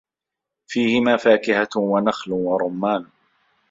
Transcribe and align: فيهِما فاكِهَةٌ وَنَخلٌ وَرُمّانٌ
فيهِما 0.67 1.17
فاكِهَةٌ 1.17 1.69
وَنَخلٌ 1.75 2.31
وَرُمّانٌ 2.33 3.05